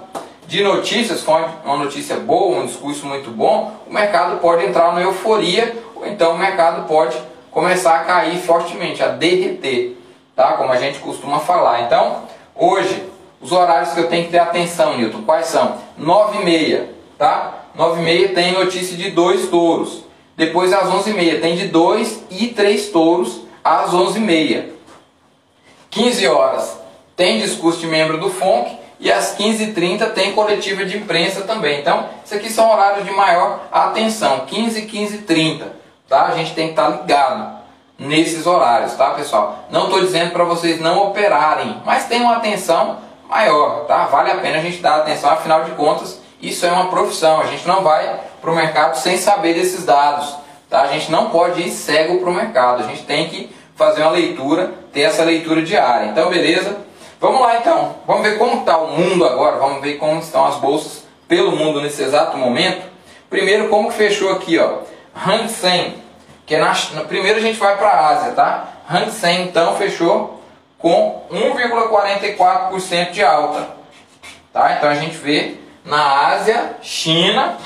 de 0.47 0.63
notícias, 0.63 1.21
foi 1.21 1.43
uma 1.65 1.77
notícia 1.77 2.15
boa, 2.15 2.59
um 2.59 2.65
discurso 2.65 3.05
muito 3.05 3.29
bom, 3.29 3.73
o 3.85 3.93
mercado 3.93 4.39
pode 4.39 4.65
entrar 4.65 4.93
na 4.93 5.01
euforia, 5.01 5.75
ou 5.95 6.07
então 6.07 6.31
o 6.31 6.37
mercado 6.37 6.87
pode 6.87 7.17
começar 7.51 7.95
a 7.95 8.03
cair 8.05 8.39
fortemente, 8.39 9.03
a 9.03 9.07
derreter 9.07 9.97
tá? 10.37 10.53
Como 10.53 10.71
a 10.71 10.77
gente 10.77 10.99
costuma 10.99 11.39
falar. 11.39 11.81
Então, 11.81 12.21
hoje, 12.55 13.03
os 13.41 13.51
horários 13.51 13.91
que 13.91 13.99
eu 13.99 14.07
tenho 14.07 14.25
que 14.25 14.31
ter 14.31 14.39
atenção, 14.39 14.95
Newton, 14.95 15.23
quais 15.23 15.47
são? 15.47 15.86
9 15.97 16.41
e 16.41 16.45
meia, 16.45 16.89
tá? 17.17 17.65
9 17.75 18.01
e 18.01 18.03
meia 18.03 18.29
tem 18.29 18.51
notícia 18.53 18.95
de 18.95 19.11
dois 19.11 19.49
touros. 19.49 20.03
Depois, 20.35 20.71
às 20.71 20.87
11 20.87 21.09
e 21.09 21.13
meia, 21.13 21.39
tem 21.41 21.55
de 21.55 21.67
dois 21.67 22.23
e 22.29 22.47
três 22.47 22.89
touros 22.89 23.41
às 23.63 23.93
11 23.93 24.17
e 24.17 24.21
meia. 24.21 24.69
15 25.89 26.27
horas, 26.27 26.79
tem 27.15 27.39
discurso 27.39 27.79
de 27.79 27.87
membro 27.87 28.19
do 28.19 28.29
FONC 28.29 28.77
e 28.99 29.11
às 29.11 29.35
15h30 29.37 30.11
tem 30.13 30.33
coletiva 30.33 30.85
de 30.85 30.97
imprensa 30.97 31.41
também. 31.41 31.79
Então, 31.79 32.07
isso 32.23 32.35
aqui 32.35 32.51
são 32.51 32.71
horários 32.71 33.05
de 33.05 33.11
maior 33.11 33.61
atenção, 33.71 34.41
15 34.45 34.79
e 34.79 34.85
15h30, 34.87 35.63
tá? 36.07 36.25
A 36.25 36.35
gente 36.35 36.53
tem 36.53 36.65
que 36.65 36.71
estar 36.73 36.89
ligado 36.89 37.57
nesses 37.97 38.45
horários, 38.45 38.93
tá 38.93 39.11
pessoal? 39.11 39.65
Não 39.71 39.85
estou 39.85 40.01
dizendo 40.01 40.31
para 40.31 40.43
vocês 40.43 40.79
não 40.79 41.07
operarem, 41.07 41.81
mas 41.83 42.05
tenham 42.05 42.29
atenção 42.29 42.99
maior, 43.29 43.85
tá? 43.85 44.05
Vale 44.05 44.31
a 44.31 44.37
pena 44.37 44.57
a 44.57 44.61
gente 44.61 44.77
dar 44.77 44.97
atenção, 44.97 45.29
afinal 45.29 45.63
de 45.63 45.71
contas, 45.71 46.19
isso 46.41 46.65
é 46.65 46.71
uma 46.71 46.87
profissão, 46.87 47.41
a 47.41 47.45
gente 47.45 47.67
não 47.67 47.83
vai 47.83 48.19
para 48.39 48.51
o 48.51 48.55
mercado 48.55 48.95
sem 48.97 49.17
saber 49.17 49.53
desses 49.53 49.85
dados, 49.85 50.35
tá? 50.69 50.81
A 50.81 50.87
gente 50.87 51.11
não 51.11 51.29
pode 51.29 51.61
ir 51.61 51.71
cego 51.71 52.19
para 52.19 52.29
o 52.29 52.33
mercado, 52.33 52.83
a 52.83 52.87
gente 52.87 53.03
tem 53.03 53.27
que 53.27 53.49
fazer 53.75 54.01
uma 54.01 54.11
leitura, 54.11 54.71
ter 54.91 55.01
essa 55.01 55.23
leitura 55.23 55.61
diária. 55.61 56.07
Então, 56.07 56.29
beleza? 56.29 56.77
Vamos 57.19 57.41
lá 57.41 57.57
então, 57.57 57.95
vamos 58.05 58.21
ver 58.21 58.37
como 58.37 58.59
está 58.59 58.77
o 58.77 58.91
mundo 58.91 59.25
agora, 59.25 59.57
vamos 59.57 59.81
ver 59.81 59.95
como 59.95 60.19
estão 60.19 60.45
as 60.45 60.55
bolsas 60.55 61.03
pelo 61.27 61.51
mundo 61.51 61.81
nesse 61.81 62.03
exato 62.03 62.37
momento. 62.37 62.85
Primeiro, 63.29 63.69
como 63.69 63.89
que 63.89 63.95
fechou 63.95 64.31
aqui, 64.31 64.59
ó, 64.59 64.79
Hang 65.15 65.49
Seng, 65.49 65.95
que 66.45 66.55
é 66.55 66.59
na, 66.59 66.73
primeiro 67.07 67.39
a 67.39 67.41
gente 67.41 67.57
vai 67.57 67.75
para 67.75 67.89
a 67.89 68.07
Ásia, 68.09 68.31
tá? 68.33 68.67
Hang 68.89 69.11
Seng 69.11 69.41
então 69.41 69.75
fechou 69.75 70.36
com 70.77 71.25
1,44% 71.31 73.11
de 73.11 73.23
alta, 73.23 73.69
tá? 74.53 74.73
Então 74.73 74.89
a 74.89 74.95
gente 74.95 75.17
vê 75.17 75.57
na 75.83 76.27
Ásia, 76.27 76.75
China, 76.81 77.57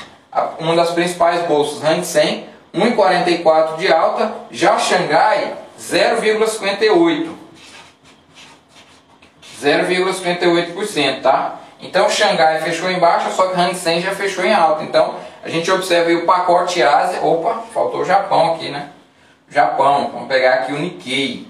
uma 0.58 0.74
das 0.74 0.90
principais 0.90 1.42
bolsas, 1.42 1.84
Hang 1.84 2.04
Seng, 2.04 2.46
1,44 2.74 3.76
de 3.76 3.92
alta, 3.92 4.32
já 4.50 4.78
Xangai 4.78 5.54
0,58. 5.78 7.42
0,58%, 9.60 11.22
tá? 11.22 11.56
Então 11.80 12.08
Xangai 12.08 12.62
fechou 12.62 12.90
em 12.90 12.98
baixa, 12.98 13.30
só 13.30 13.48
que 13.48 13.60
Hang 13.60 13.74
Seng 13.74 14.00
já 14.00 14.14
fechou 14.14 14.44
em 14.44 14.54
alta. 14.54 14.84
Então 14.84 15.16
a 15.42 15.48
gente 15.48 15.70
observa 15.70 16.08
aí 16.08 16.16
o 16.16 16.24
pacote 16.24 16.82
Ásia. 16.82 17.20
Opa, 17.22 17.62
faltou 17.74 18.00
o 18.00 18.04
Japão 18.04 18.54
aqui, 18.54 18.70
né? 18.70 18.88
Japão, 19.48 20.10
vamos 20.12 20.28
pegar 20.28 20.54
aqui 20.54 20.72
o 20.72 20.78
Nikkei, 20.78 21.46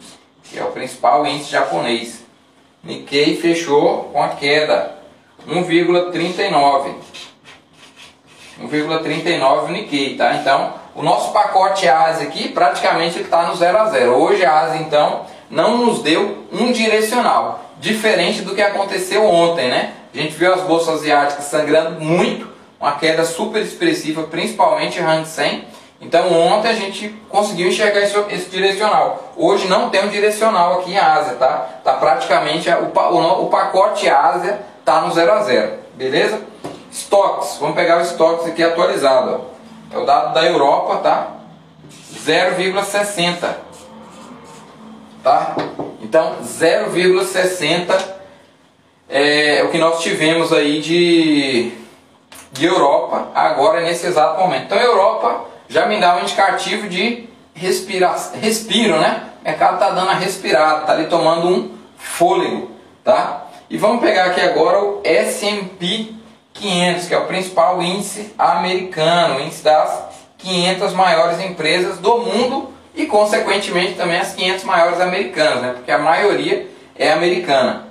que 0.53 0.59
é 0.59 0.65
o 0.65 0.71
principal 0.71 1.27
índice 1.27 1.51
japonês. 1.51 2.23
Nikkei 2.85 3.37
fechou 3.37 4.11
com 4.13 4.23
a 4.23 4.29
queda 4.29 4.99
1,39. 5.49 6.95
1,39 8.61 9.69
Nikkei, 9.71 10.17
tá? 10.17 10.35
Então, 10.35 10.75
o 10.95 11.03
nosso 11.03 11.33
pacote 11.33 11.89
Ásia 11.89 12.29
aqui 12.29 12.49
praticamente 12.49 13.21
está 13.21 13.45
no 13.45 13.57
0 13.57 13.79
a 13.79 13.87
0. 13.87 14.13
Hoje 14.13 14.45
a 14.45 14.61
Ásia 14.61 14.81
então 14.81 15.25
não 15.51 15.79
nos 15.79 16.03
deu 16.03 16.47
um 16.53 16.71
direcional, 16.71 17.73
diferente 17.79 18.43
do 18.43 18.55
que 18.55 18.63
aconteceu 18.63 19.25
ontem, 19.25 19.69
né? 19.69 19.95
A 20.15 20.17
gente 20.17 20.35
viu 20.35 20.53
as 20.53 20.61
bolsas 20.63 21.01
asiáticas 21.01 21.47
sangrando 21.47 22.01
muito, 22.01 22.47
uma 22.79 22.93
queda 22.93 23.25
super 23.25 23.63
expressiva, 23.63 24.25
principalmente 24.25 25.01
Hang 25.01 25.27
Seng. 25.27 25.65
Então 26.03 26.33
ontem 26.33 26.69
a 26.69 26.75
gente 26.75 27.09
conseguiu 27.29 27.69
enxergar 27.69 28.01
esse, 28.01 28.51
direcional. 28.51 29.33
Hoje 29.37 29.69
não 29.69 29.89
tem 29.89 30.05
um 30.05 30.09
direcional 30.09 30.81
aqui 30.81 30.91
em 30.91 30.99
Ásia, 30.99 31.37
tá? 31.37 31.69
Tá 31.85 31.93
praticamente 31.95 32.69
o, 32.69 32.91
o, 32.99 33.45
o 33.45 33.47
pacote 33.49 34.09
Ásia 34.09 34.61
tá 34.85 35.01
no 35.01 35.13
0 35.13 35.33
a 35.33 35.43
0, 35.45 35.73
beleza? 35.95 36.41
Stocks, 36.91 37.57
vamos 37.61 37.77
pegar 37.77 37.99
o 37.99 38.03
stocks 38.03 38.47
aqui 38.49 38.65
atualizado. 38.65 39.41
Ó. 39.93 39.97
É 39.97 39.99
o 40.01 40.05
dado 40.05 40.35
da 40.35 40.45
Europa, 40.45 40.97
tá? 40.97 41.29
0,60. 42.27 43.55
Tá? 45.23 45.55
Então 46.03 46.39
0,60 46.43 47.97
é, 49.09 49.63
o 49.63 49.71
que 49.71 49.79
nós 49.79 50.01
tivemos 50.03 50.53
aí 50.53 50.81
de, 50.81 51.71
de 52.51 52.67
Europa 52.67 53.29
agora 53.35 53.83
nesse 53.83 54.07
exato 54.07 54.41
momento. 54.41 54.65
Então 54.65 54.79
Europa 54.79 55.52
já 55.73 55.87
me 55.87 55.99
dá 55.99 56.17
um 56.17 56.21
indicativo 56.21 56.87
de 56.87 57.27
respira, 57.55 58.15
respiro, 58.35 59.01
né? 59.01 59.23
O 59.41 59.45
mercado 59.45 59.75
está 59.75 59.89
dando 59.91 60.11
a 60.11 60.15
respirada, 60.15 60.83
está 60.83 60.93
ali 60.93 61.07
tomando 61.07 61.49
um 61.49 61.71
fôlego, 61.97 62.71
tá? 63.03 63.47
E 63.71 63.79
vamos 63.79 64.03
pegar 64.03 64.27
aqui 64.27 64.41
agora 64.43 64.83
o 64.85 65.01
S&P 65.03 66.13
500, 66.53 67.09
que 67.09 67.15
é 67.15 67.19
o 67.19 67.25
principal 67.25 67.83
índice 67.83 68.35
americano, 68.39 69.37
o 69.37 69.41
índice 69.41 69.65
das 69.65 70.03
500 70.37 70.93
maiores 70.93 71.41
empresas 71.41 71.97
do 71.97 72.19
mundo 72.19 72.69
e 72.95 73.07
consequentemente 73.07 73.95
também 73.95 74.19
as 74.19 74.35
500 74.35 74.65
maiores 74.65 75.01
americanas, 75.01 75.63
né? 75.63 75.73
Porque 75.73 75.91
a 75.91 75.99
maioria 75.99 76.69
é 76.95 77.13
americana. 77.13 77.89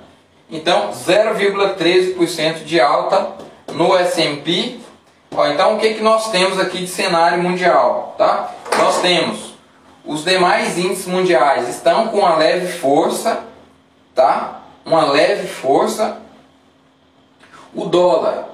Então, 0.48 0.92
0,13% 0.92 2.62
de 2.62 2.80
alta 2.80 3.32
no 3.72 3.96
S&P. 3.96 4.78
Então, 5.52 5.76
o 5.76 5.78
que, 5.78 5.94
que 5.94 6.02
nós 6.02 6.30
temos 6.30 6.58
aqui 6.58 6.78
de 6.78 6.86
cenário 6.86 7.42
mundial? 7.42 8.14
Tá? 8.18 8.50
Nós 8.78 9.00
temos 9.00 9.52
os 10.04 10.24
demais 10.24 10.76
índices 10.78 11.06
mundiais 11.06 11.68
estão 11.68 12.08
com 12.08 12.18
uma 12.18 12.36
leve 12.36 12.72
força, 12.78 13.40
tá? 14.14 14.62
Uma 14.84 15.04
leve 15.04 15.46
força. 15.46 16.18
O 17.74 17.84
dólar 17.84 18.48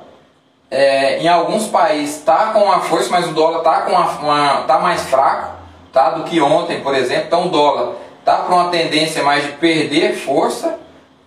é, 0.71 1.19
em 1.19 1.29
alguns 1.29 1.67
países 1.67 2.17
está 2.17 2.53
com 2.53 2.65
uma 2.65 2.81
força, 2.81 3.09
mas 3.11 3.27
o 3.27 3.33
dólar 3.33 3.59
está 3.59 3.83
com 3.83 3.93
uma, 3.93 4.11
uma, 4.19 4.63
tá 4.63 4.79
mais 4.79 5.03
fraco 5.03 5.57
tá, 5.93 6.11
do 6.11 6.25
que 6.25 6.41
ontem, 6.41 6.81
por 6.83 6.95
exemplo. 6.95 7.25
Então 7.27 7.47
o 7.47 7.51
dólar 7.51 7.95
está 8.21 8.37
para 8.37 8.55
uma 8.55 8.69
tendência 8.69 9.23
mais 9.23 9.45
de 9.45 9.53
perder 9.53 10.17
força, 10.17 10.79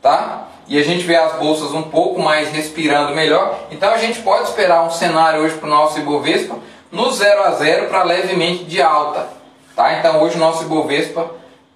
tá? 0.02 0.48
E 0.72 0.80
a 0.80 0.84
gente 0.86 1.04
vê 1.04 1.18
as 1.18 1.34
bolsas 1.34 1.74
um 1.74 1.82
pouco 1.82 2.22
mais 2.22 2.50
respirando 2.50 3.14
melhor. 3.14 3.60
Então 3.70 3.94
a 3.94 3.98
gente 3.98 4.22
pode 4.22 4.48
esperar 4.48 4.84
um 4.84 4.90
cenário 4.90 5.42
hoje 5.42 5.56
para 5.56 5.68
o 5.68 5.70
nosso 5.70 6.00
Ibovespa 6.00 6.56
no 6.90 7.12
0 7.12 7.44
a 7.44 7.52
0 7.52 7.88
para 7.88 8.04
levemente 8.04 8.64
de 8.64 8.82
alta, 8.82 9.28
tá? 9.76 10.00
Então 10.00 10.24
hoje 10.24 10.38
o 10.38 10.40
nosso 10.40 10.64
Ibovespa 10.64 11.30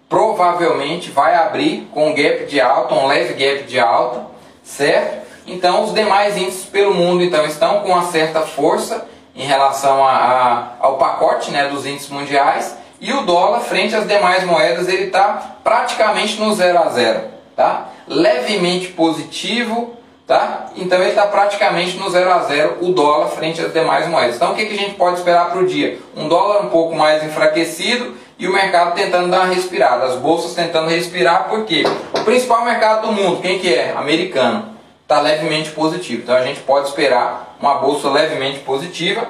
provavelmente 0.08 1.12
vai 1.12 1.36
abrir 1.36 1.90
com 1.94 2.08
um 2.08 2.16
gap 2.16 2.46
de 2.46 2.62
alta, 2.62 2.96
um 2.96 3.06
leve 3.06 3.34
gap 3.34 3.64
de 3.64 3.78
alta, 3.78 4.28
certo? 4.64 5.28
Então 5.46 5.84
os 5.84 5.94
demais 5.94 6.38
índices 6.38 6.64
pelo 6.64 6.94
mundo 6.94 7.22
então 7.22 7.46
estão 7.46 7.82
com 7.82 7.90
uma 7.90 8.06
certa 8.06 8.44
força 8.44 9.06
em 9.36 9.44
relação 9.44 10.08
a, 10.08 10.14
a, 10.14 10.68
ao 10.80 10.98
pacote 10.98 11.52
né, 11.52 11.68
dos 11.68 11.86
índices 11.86 12.10
mundiais 12.10 12.74
e 13.02 13.12
o 13.12 13.24
dólar 13.24 13.60
frente 13.60 13.94
às 13.94 14.08
demais 14.08 14.46
moedas 14.46 14.88
ele 14.88 15.08
está 15.08 15.58
praticamente 15.66 16.40
no 16.40 16.56
0 16.56 16.80
a 16.80 16.88
0, 16.88 17.35
tá? 17.56 17.90
Levemente 18.08 18.90
positivo, 18.90 19.96
tá? 20.28 20.68
Então 20.76 21.00
ele 21.00 21.10
está 21.10 21.26
praticamente 21.28 21.98
no 21.98 22.10
0 22.10 22.32
a 22.32 22.40
0 22.40 22.78
o 22.82 22.92
dólar 22.92 23.28
frente 23.28 23.62
às 23.62 23.72
demais 23.72 24.08
moedas. 24.08 24.36
Então 24.36 24.52
o 24.52 24.56
que, 24.56 24.66
que 24.66 24.74
a 24.74 24.78
gente 24.78 24.96
pode 24.96 25.18
esperar 25.18 25.52
para 25.52 25.60
o 25.60 25.68
dia? 25.68 26.00
Um 26.16 26.28
dólar 26.28 26.66
um 26.66 26.70
pouco 26.70 26.96
mais 26.96 27.24
enfraquecido 27.24 28.16
e 28.38 28.48
o 28.48 28.54
mercado 28.54 28.94
tentando 28.96 29.30
dar 29.30 29.42
uma 29.42 29.54
respirada, 29.54 30.06
as 30.06 30.16
bolsas 30.16 30.54
tentando 30.54 30.90
respirar, 30.90 31.48
porque 31.48 31.84
o 32.14 32.24
principal 32.24 32.66
mercado 32.66 33.08
do 33.08 33.14
mundo, 33.14 33.42
quem 33.42 33.60
que 33.60 33.74
é? 33.74 33.94
Americano 33.96 34.76
está 35.04 35.22
levemente 35.22 35.72
positivo. 35.72 36.24
Então 36.24 36.36
a 36.36 36.44
gente 36.44 36.60
pode 36.62 36.90
esperar 36.90 37.56
uma 37.60 37.76
bolsa 37.76 38.10
levemente 38.10 38.60
positiva. 38.60 39.28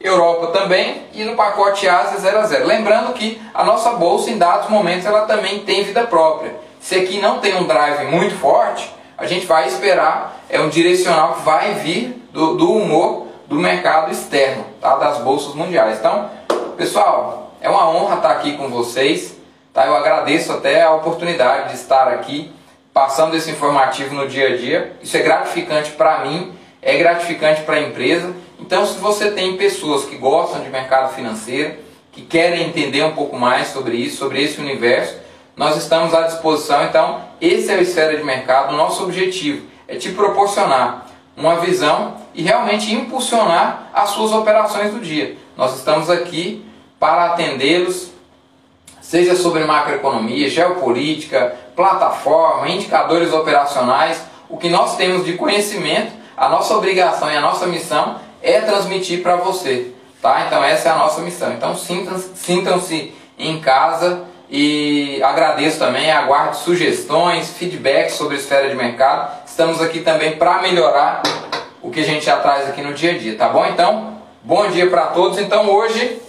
Europa 0.00 0.48
também 0.58 1.02
e 1.12 1.24
no 1.24 1.34
pacote 1.34 1.88
Ásia 1.88 2.18
0 2.18 2.38
a 2.38 2.42
0. 2.42 2.66
Lembrando 2.66 3.12
que 3.12 3.40
a 3.52 3.64
nossa 3.64 3.90
bolsa 3.94 4.30
em 4.30 4.38
dados 4.38 4.68
momentos 4.70 5.04
ela 5.04 5.22
também 5.22 5.60
tem 5.60 5.82
vida 5.82 6.06
própria. 6.06 6.67
Se 6.80 6.94
aqui 6.94 7.20
não 7.20 7.40
tem 7.40 7.56
um 7.56 7.66
drive 7.66 8.06
muito 8.06 8.34
forte, 8.36 8.92
a 9.16 9.26
gente 9.26 9.46
vai 9.46 9.66
esperar 9.66 10.44
é 10.48 10.60
um 10.60 10.68
direcional 10.68 11.34
que 11.34 11.42
vai 11.42 11.74
vir 11.74 12.22
do, 12.32 12.56
do 12.56 12.72
humor 12.72 13.26
do 13.46 13.56
mercado 13.56 14.12
externo, 14.12 14.64
tá? 14.80 14.96
das 14.96 15.18
bolsas 15.18 15.54
mundiais. 15.54 15.98
Então, 15.98 16.30
pessoal, 16.76 17.54
é 17.60 17.68
uma 17.68 17.88
honra 17.90 18.16
estar 18.16 18.30
aqui 18.30 18.56
com 18.56 18.68
vocês. 18.68 19.36
Tá? 19.72 19.86
Eu 19.86 19.96
agradeço 19.96 20.52
até 20.52 20.82
a 20.82 20.92
oportunidade 20.92 21.70
de 21.70 21.74
estar 21.74 22.08
aqui 22.08 22.52
passando 22.92 23.36
esse 23.36 23.50
informativo 23.50 24.14
no 24.14 24.28
dia 24.28 24.48
a 24.48 24.56
dia. 24.56 24.92
Isso 25.02 25.16
é 25.16 25.20
gratificante 25.20 25.92
para 25.92 26.24
mim, 26.24 26.52
é 26.82 26.96
gratificante 26.98 27.62
para 27.62 27.76
a 27.76 27.80
empresa. 27.80 28.34
Então, 28.58 28.86
se 28.86 28.98
você 28.98 29.30
tem 29.30 29.56
pessoas 29.56 30.04
que 30.04 30.16
gostam 30.16 30.62
de 30.62 30.68
mercado 30.68 31.14
financeiro, 31.14 31.76
que 32.12 32.22
querem 32.22 32.64
entender 32.64 33.04
um 33.04 33.12
pouco 33.12 33.36
mais 33.36 33.68
sobre 33.68 33.96
isso, 33.96 34.16
sobre 34.16 34.42
esse 34.42 34.60
universo, 34.60 35.16
nós 35.58 35.76
estamos 35.76 36.14
à 36.14 36.22
disposição. 36.22 36.84
Então, 36.84 37.20
esse 37.40 37.70
é 37.70 37.76
o 37.76 37.82
Esfera 37.82 38.16
de 38.16 38.22
Mercado. 38.22 38.76
Nosso 38.76 39.02
objetivo 39.02 39.66
é 39.88 39.96
te 39.96 40.10
proporcionar 40.12 41.08
uma 41.36 41.56
visão 41.56 42.16
e 42.32 42.42
realmente 42.42 42.94
impulsionar 42.94 43.90
as 43.92 44.10
suas 44.10 44.32
operações 44.32 44.92
do 44.92 45.00
dia. 45.00 45.36
Nós 45.56 45.76
estamos 45.76 46.08
aqui 46.08 46.64
para 47.00 47.32
atendê-los, 47.32 48.12
seja 49.00 49.34
sobre 49.34 49.64
macroeconomia, 49.64 50.48
geopolítica, 50.48 51.56
plataforma, 51.74 52.68
indicadores 52.68 53.32
operacionais, 53.32 54.24
o 54.48 54.56
que 54.56 54.68
nós 54.68 54.96
temos 54.96 55.24
de 55.24 55.32
conhecimento, 55.32 56.12
a 56.36 56.48
nossa 56.48 56.76
obrigação 56.76 57.30
e 57.32 57.36
a 57.36 57.40
nossa 57.40 57.66
missão 57.66 58.16
é 58.40 58.60
transmitir 58.60 59.22
para 59.22 59.36
você, 59.36 59.92
tá? 60.22 60.44
Então 60.46 60.62
essa 60.62 60.88
é 60.88 60.92
a 60.92 60.96
nossa 60.96 61.20
missão. 61.20 61.52
Então 61.52 61.74
sintam-se 61.74 63.12
em 63.36 63.60
casa 63.60 64.27
e 64.50 65.22
agradeço 65.22 65.78
também, 65.78 66.10
aguardo 66.10 66.56
sugestões, 66.56 67.50
feedbacks 67.50 68.14
sobre 68.14 68.36
a 68.36 68.38
esfera 68.38 68.68
de 68.68 68.74
mercado. 68.74 69.30
Estamos 69.46 69.80
aqui 69.80 70.00
também 70.00 70.36
para 70.36 70.62
melhorar 70.62 71.22
o 71.82 71.90
que 71.90 72.00
a 72.00 72.04
gente 72.04 72.24
já 72.24 72.36
traz 72.38 72.68
aqui 72.68 72.82
no 72.82 72.94
dia 72.94 73.12
a 73.12 73.18
dia, 73.18 73.36
tá 73.36 73.48
bom? 73.48 73.66
Então, 73.66 74.18
bom 74.42 74.68
dia 74.68 74.88
para 74.88 75.06
todos. 75.08 75.38
Então 75.38 75.70
hoje 75.70 76.22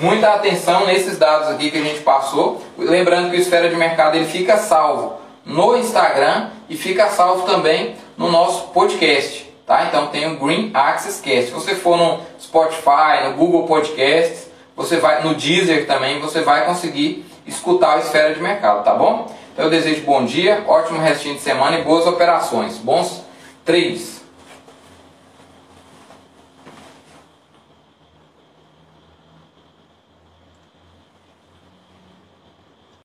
Muita 0.00 0.28
atenção 0.28 0.86
nesses 0.86 1.18
dados 1.18 1.48
aqui 1.48 1.72
que 1.72 1.78
a 1.78 1.82
gente 1.82 2.00
passou. 2.02 2.62
Lembrando 2.78 3.30
que 3.30 3.36
o 3.36 3.40
Esfera 3.40 3.68
de 3.68 3.74
Mercado 3.74 4.16
ele 4.16 4.26
fica 4.26 4.56
salvo 4.56 5.14
no 5.44 5.76
Instagram 5.76 6.50
e 6.68 6.76
fica 6.76 7.08
salvo 7.08 7.44
também 7.44 7.96
no 8.16 8.30
nosso 8.30 8.68
podcast. 8.68 9.52
Tá? 9.66 9.86
Então 9.88 10.06
tem 10.06 10.32
o 10.32 10.36
Green 10.36 10.70
Access 10.72 11.20
Cast. 11.20 11.46
Se 11.46 11.50
você 11.50 11.74
for 11.74 11.96
no 11.96 12.20
Spotify, 12.40 13.24
no 13.24 13.32
Google 13.32 13.66
Podcasts, 13.66 14.48
você 14.76 14.98
vai 14.98 15.24
no 15.24 15.34
Deezer 15.34 15.84
também, 15.88 16.20
você 16.20 16.42
vai 16.42 16.64
conseguir 16.64 17.26
escutar 17.48 17.96
o 17.96 18.00
Esfera 18.00 18.34
de 18.34 18.40
Mercado, 18.40 18.84
tá 18.84 18.94
bom? 18.94 19.34
Então 19.52 19.64
eu 19.64 19.70
desejo 19.70 20.02
bom 20.02 20.24
dia, 20.24 20.62
ótimo 20.68 21.00
restinho 21.00 21.34
de 21.34 21.40
semana 21.40 21.78
e 21.78 21.82
boas 21.82 22.06
operações. 22.06 22.78
Bons 22.78 23.24
trades! 23.64 24.17